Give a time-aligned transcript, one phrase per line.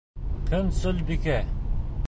[0.53, 1.39] Көнсөлбикә!